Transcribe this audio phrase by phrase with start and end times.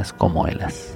[0.00, 0.94] ez komoly lesz.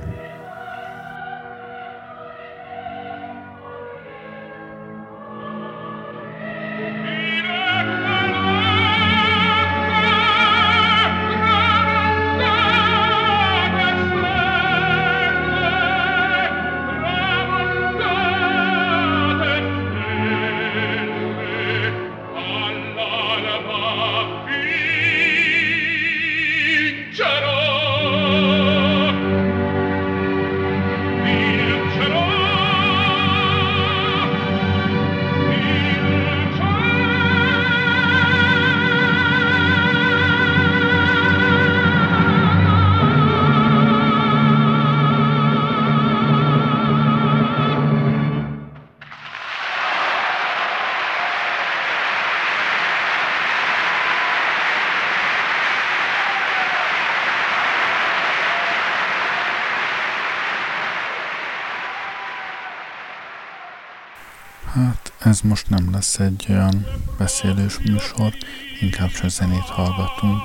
[65.54, 66.86] Most nem lesz egy olyan
[67.18, 68.32] beszélős műsor,
[68.80, 70.42] inkább csak zenét hallgatunk.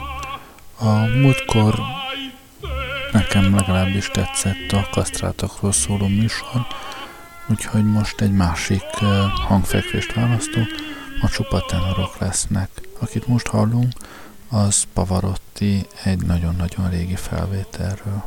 [0.77, 1.79] A múltkor
[3.11, 6.65] nekem legalábbis tetszett a kasztrátokról szóló műsor,
[7.47, 8.83] úgyhogy most egy másik
[9.47, 10.67] hangfekvést választok,
[11.21, 12.69] a csupa tenorok lesznek.
[12.99, 13.93] Akit most hallunk,
[14.49, 18.23] az Pavarotti egy nagyon-nagyon régi felvételről.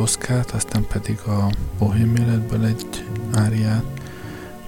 [0.00, 3.04] toszkát, aztán pedig a bohém életből egy
[3.34, 3.84] áriát.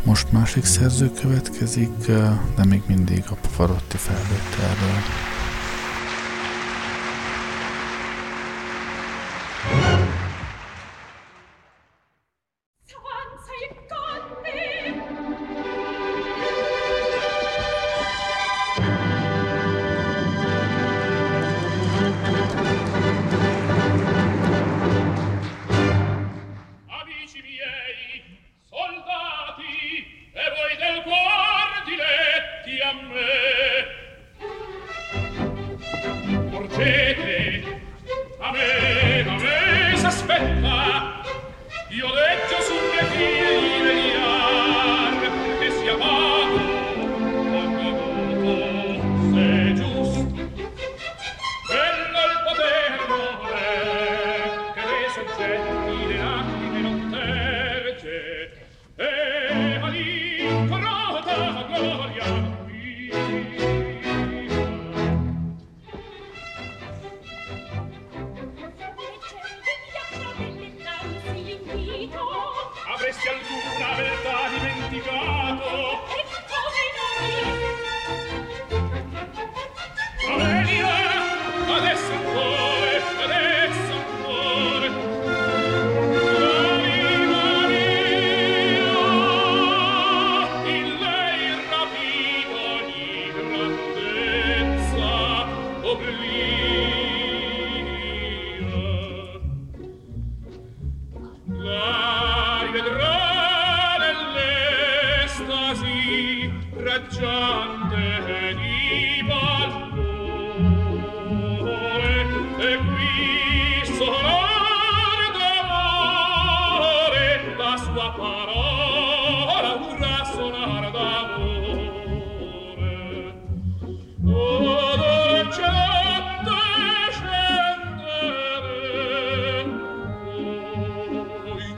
[0.03, 1.91] Most másik szerző következik,
[2.57, 5.32] de még mindig a Pavarotti felvételről.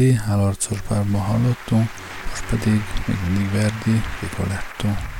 [0.00, 1.90] Verdi, állarcos bárban hallottunk,
[2.30, 5.19] most pedig még mindig Verdi, Rigoletto.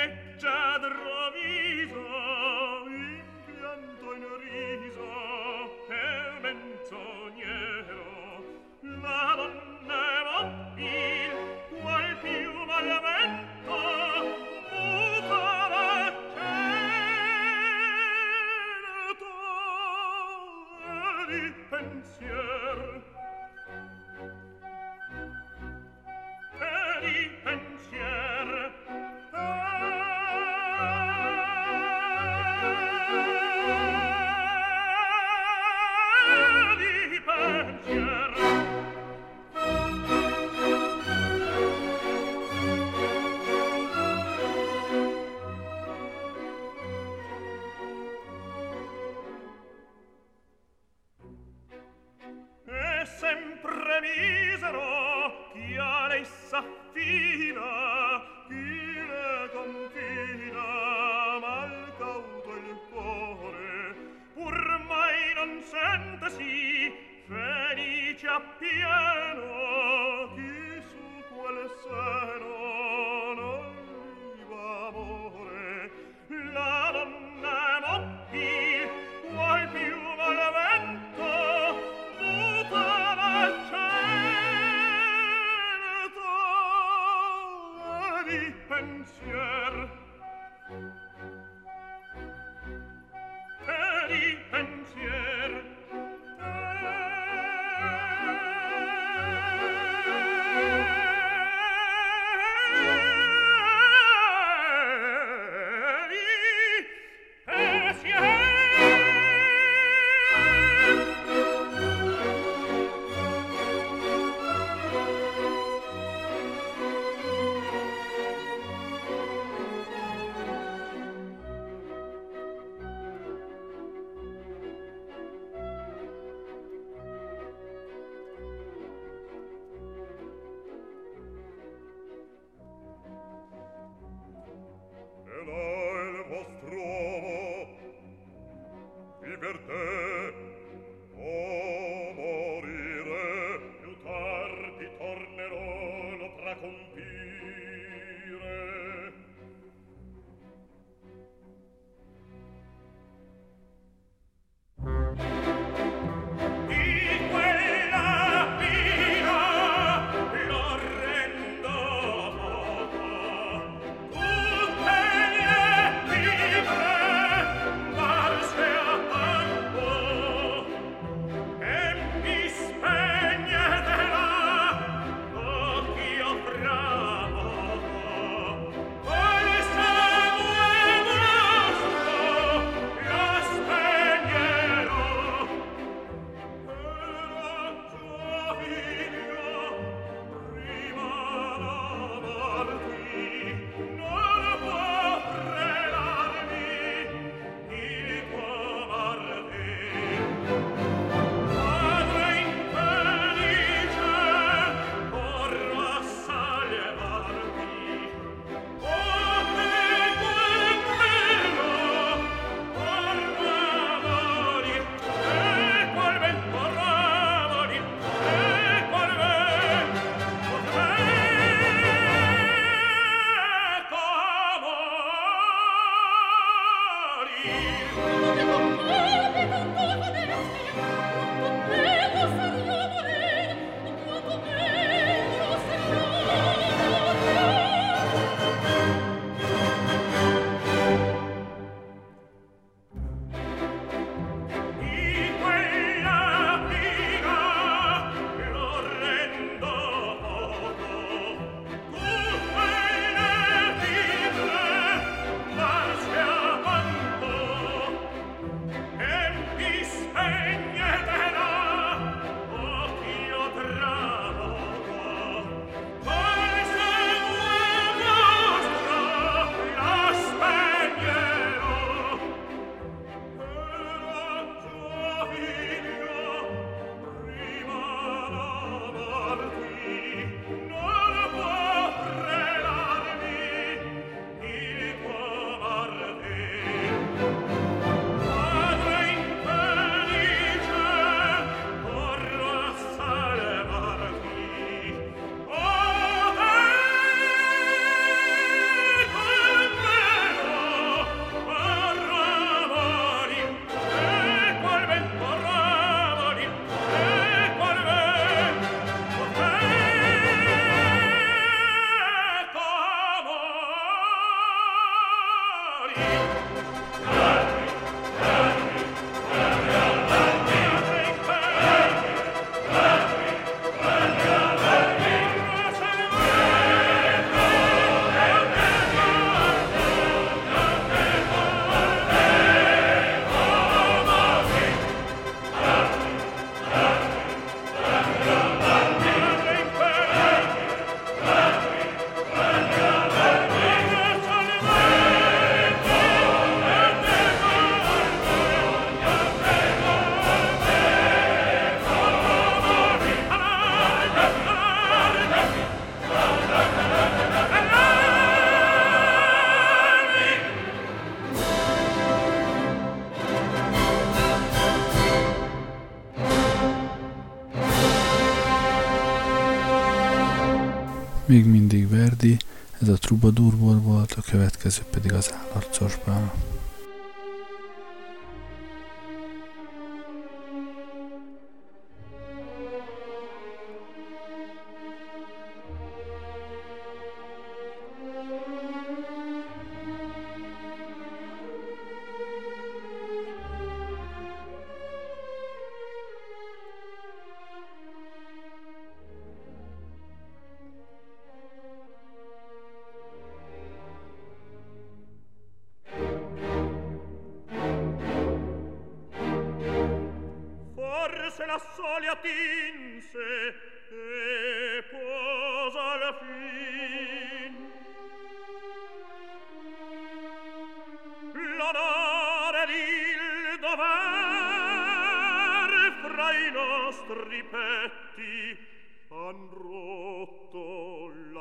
[0.00, 1.19] leggiadro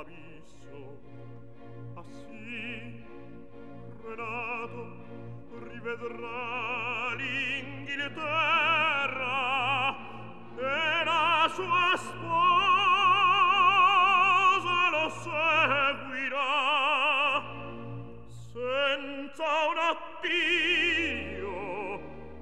[0.10, 0.98] abisso
[1.96, 3.06] ah sì
[4.04, 4.82] Renato
[5.70, 8.18] rivedrà l'Inghilterra
[10.58, 12.50] e la sua sposa
[14.90, 16.52] lo seguirà
[18.52, 21.52] senza un addio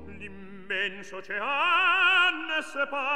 [0.05, 3.06] l'immenso oceano separa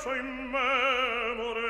[0.00, 1.68] lascio in memore.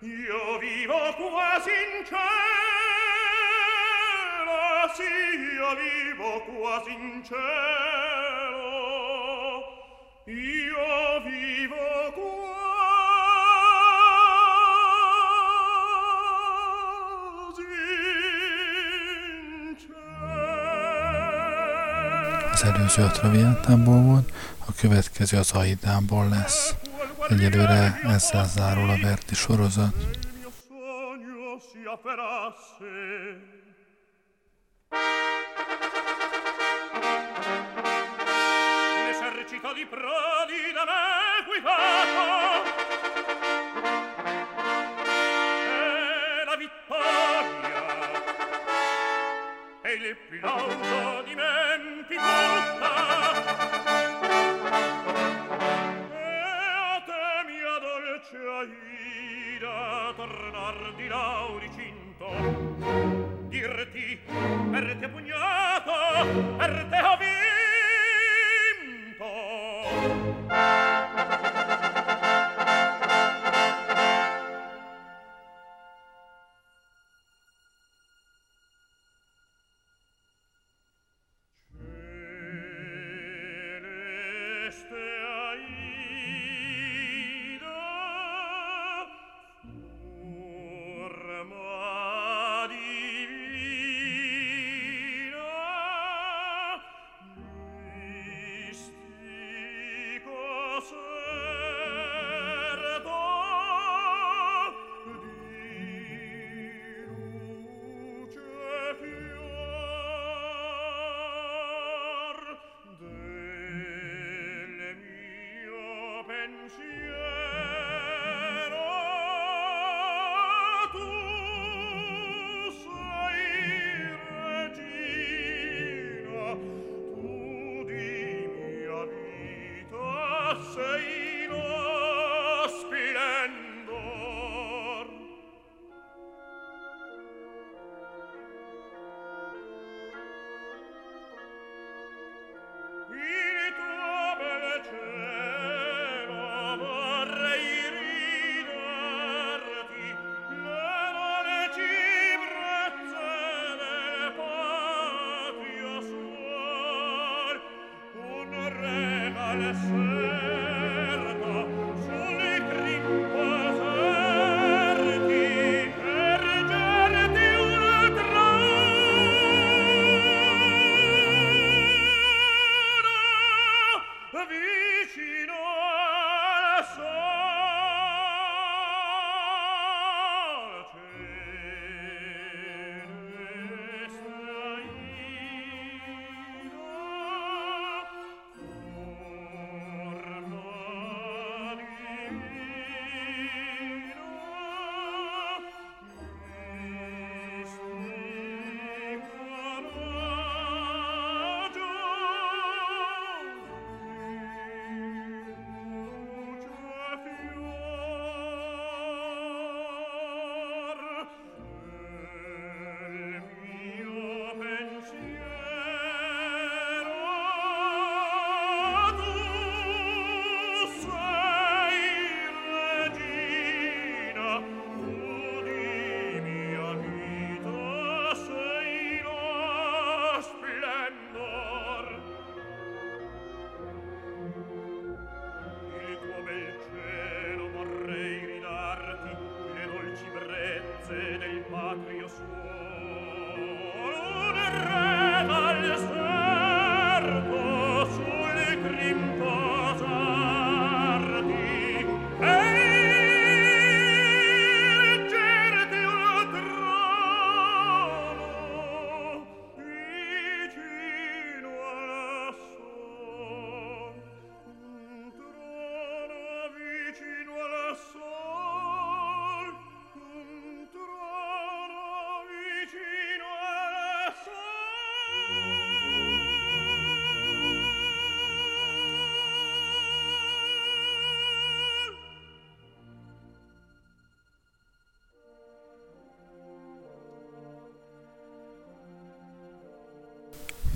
[0.00, 2.18] Io vivo quasi in cielo
[4.94, 7.38] sì io vivo quasi in cielo.
[10.26, 10.69] Io
[22.60, 26.74] Az előző a Traviátából volt, a következő az Aidából lesz.
[27.28, 29.94] Egyelőre ezzel zárul a Verti sorozat.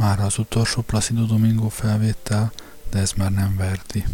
[0.04, 2.52] Már az utolsó Placido Domingo felvétel,
[2.90, 4.04] de ez már nem Verdi.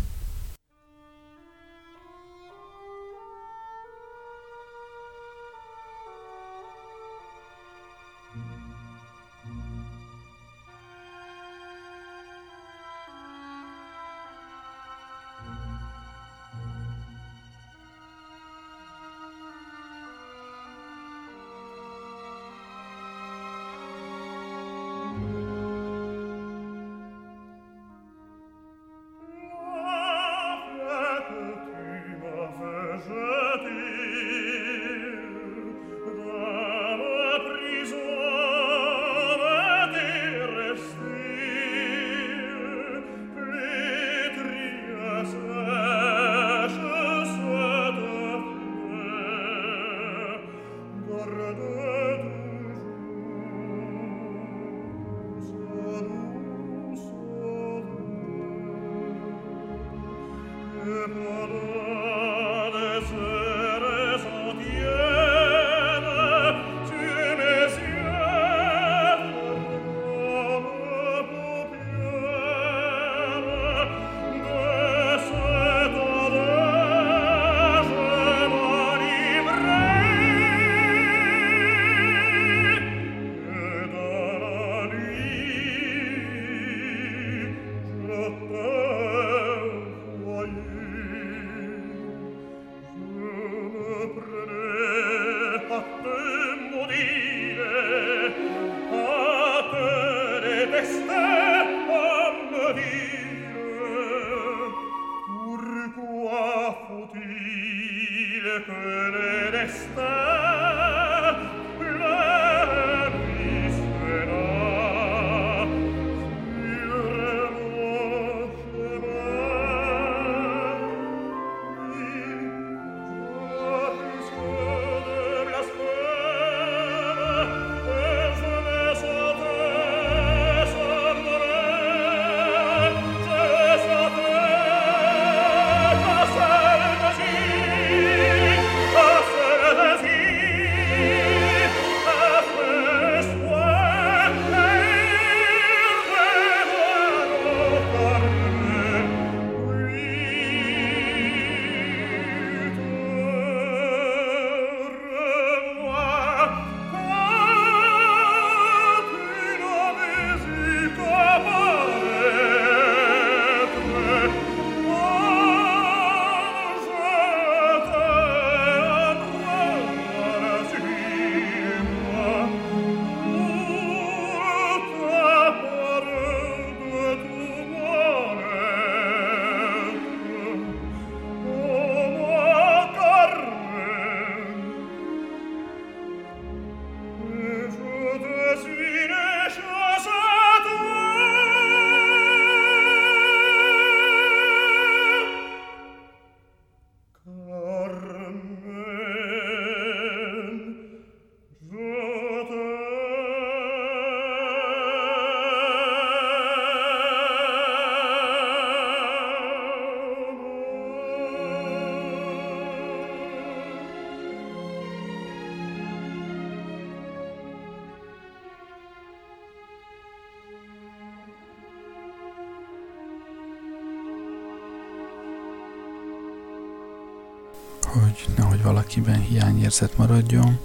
[228.63, 230.59] Valakiben hiányérzet maradjon,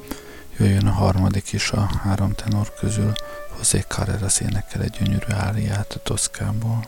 [0.57, 3.13] jöjjön a harmadik is a három tenor közül,
[3.57, 6.85] José Carreras énekel egy gyönyörű áriát a Toszkából.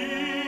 [0.00, 0.39] you.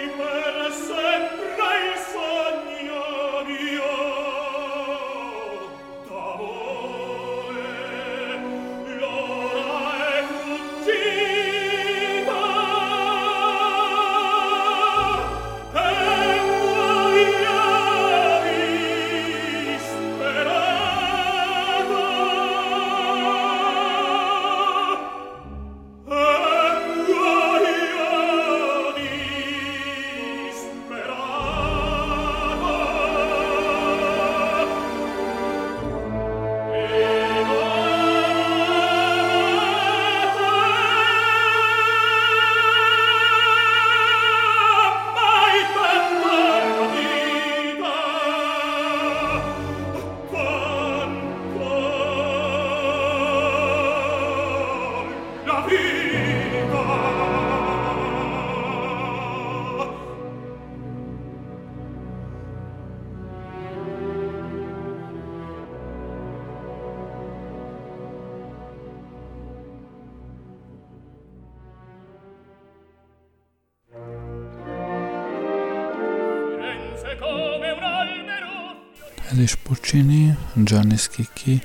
[80.55, 81.61] Gianni Schicchi,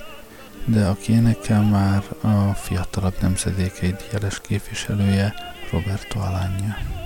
[0.66, 5.34] de aki énekel már a fiatalabb nemzedék egy jeles képviselője,
[5.72, 6.97] Roberto Alagna.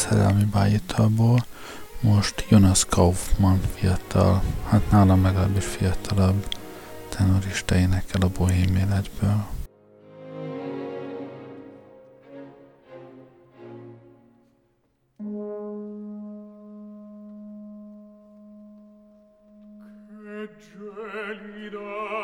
[0.00, 1.44] szerelmi bájítalból,
[2.00, 6.46] most Jonas Kaufmann fiatal, hát nálam legalábbis fiatalabb
[7.08, 9.46] tenorista énekel a bohém életből.
[20.60, 22.19] Che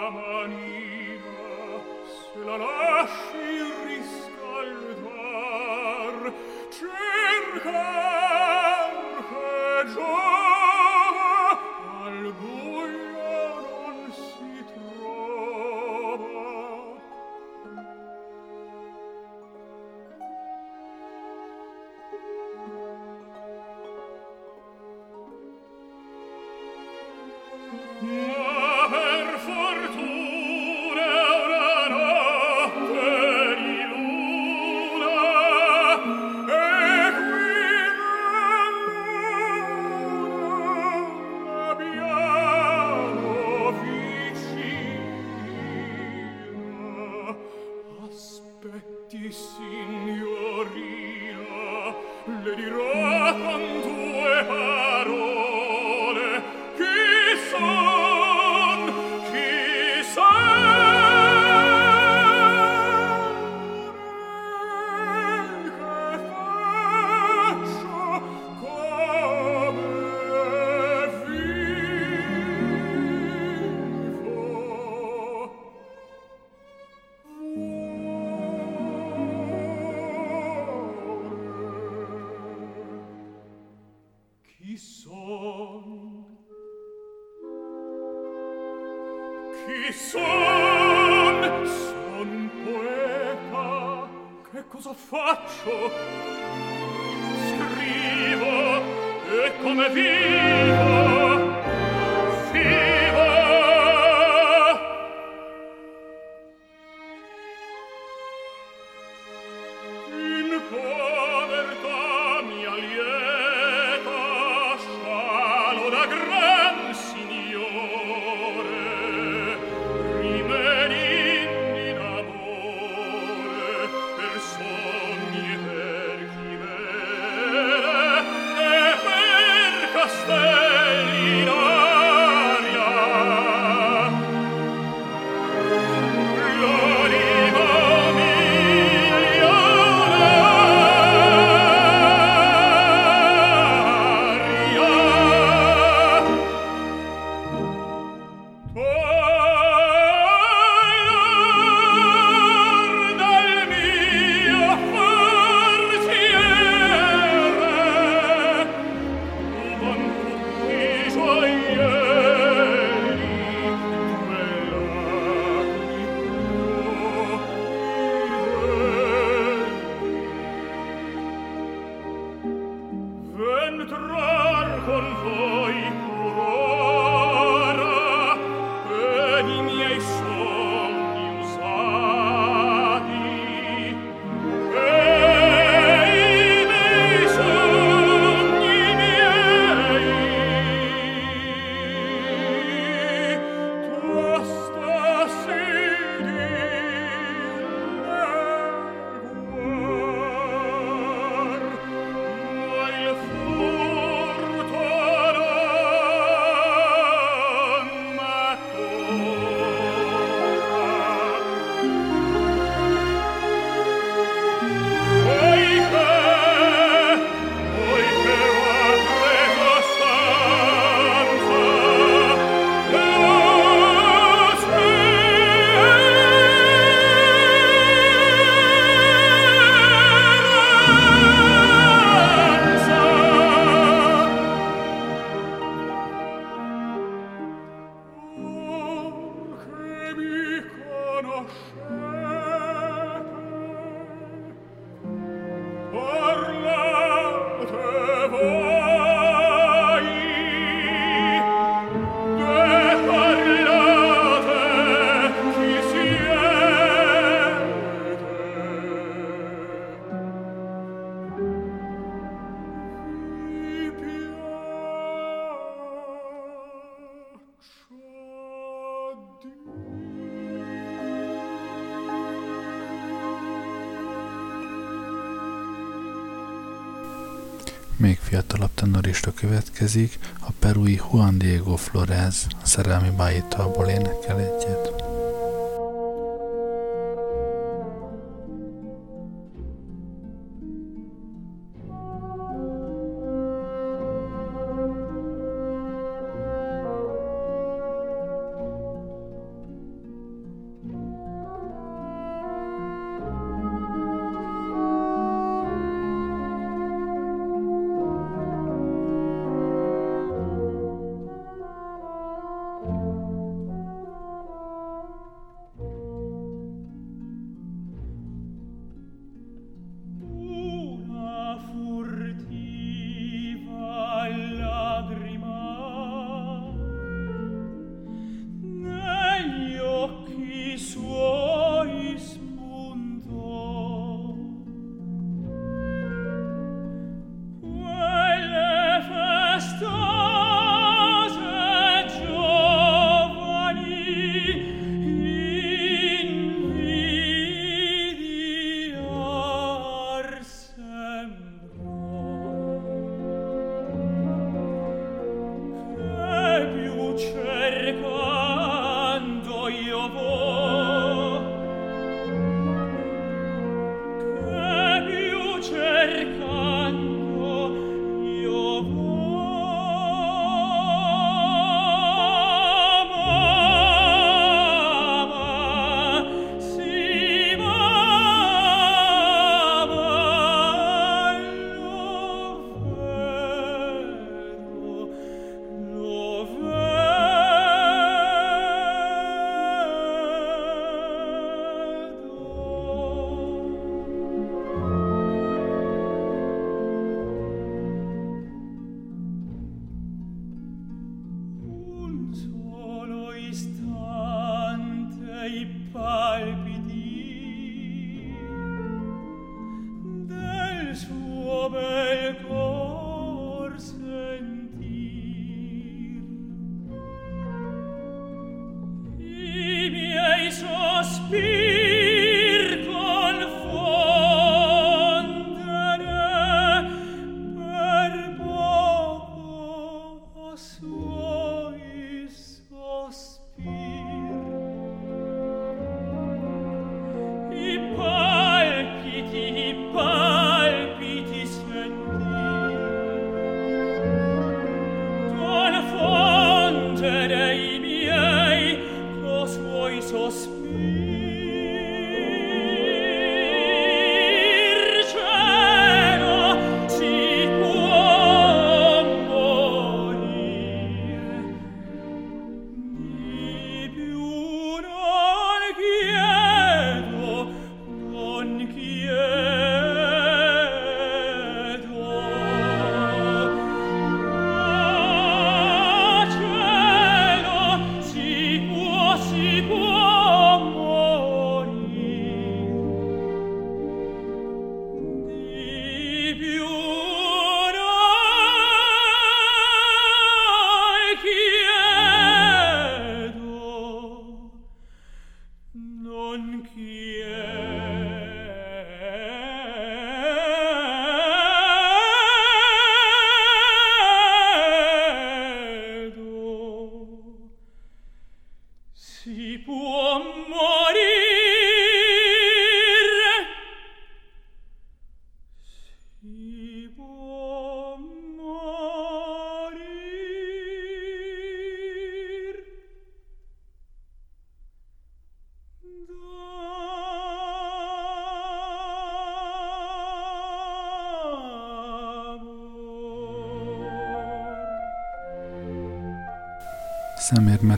[279.46, 284.75] következik, a perui Juan Diego Flores szerelmi bájitalból énekel egyet.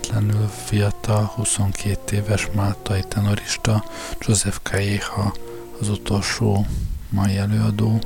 [0.05, 3.85] Szemérmetlenül fiatal, 22 éves máltai tenorista
[4.21, 5.33] Joseph Calleja
[5.81, 6.67] az utolsó
[7.09, 7.99] mai előadó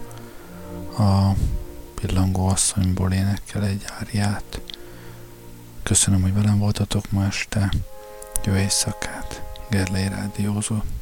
[0.99, 1.33] a
[1.95, 4.61] pillangó asszonyból énekel egy áriát.
[5.83, 7.73] Köszönöm, hogy velem voltatok ma este.
[8.45, 9.43] Jó éjszakát.
[9.71, 11.02] Gerlei Rádiózott.